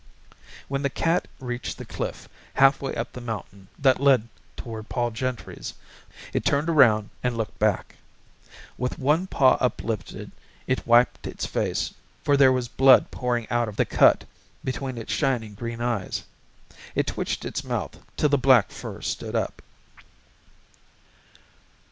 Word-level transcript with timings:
When 0.67 0.81
the 0.81 0.89
cat 0.89 1.27
reached 1.39 1.77
the 1.77 1.85
cliff 1.85 2.27
halfway 2.55 2.95
up 2.95 3.13
the 3.13 3.21
mountain 3.21 3.67
that 3.77 3.99
led 4.01 4.29
toward 4.57 4.89
Pol 4.89 5.11
Gentry's 5.11 5.75
it 6.33 6.43
turned 6.43 6.69
around 6.69 7.11
and 7.21 7.37
looked 7.37 7.59
back. 7.59 7.97
With 8.79 8.97
one 8.97 9.27
paw 9.27 9.59
uplifted 9.61 10.31
it 10.65 10.87
wiped 10.87 11.27
its 11.27 11.45
face 11.45 11.93
for 12.23 12.35
there 12.35 12.51
was 12.51 12.67
blood 12.67 13.11
pouring 13.11 13.45
out 13.51 13.69
of 13.69 13.75
the 13.75 13.85
cut 13.85 14.25
between 14.63 14.97
its 14.97 15.13
shining 15.13 15.53
green 15.53 15.81
eyes. 15.81 16.23
It 16.95 17.05
twitched 17.05 17.45
its 17.45 17.63
mouth 17.63 17.99
till 18.17 18.29
the 18.29 18.39
black 18.39 18.71
fur 18.71 19.01
stood 19.03 19.35
up. 19.35 19.61